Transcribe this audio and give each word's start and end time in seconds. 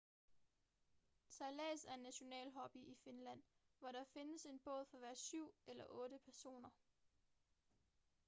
sejlads 1.29 1.85
er 1.85 1.93
en 1.93 1.99
national 2.01 2.51
hobby 2.51 2.77
i 2.77 2.95
finland 3.03 3.43
hvor 3.79 3.91
der 3.91 4.03
findes 4.03 4.45
én 4.45 4.59
båd 4.65 4.85
for 4.85 4.97
hver 4.97 5.13
syv 5.13 5.53
eller 5.67 5.85
otte 5.89 6.19
personer 6.25 6.69